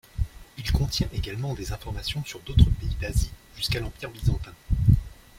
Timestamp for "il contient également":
0.57-1.53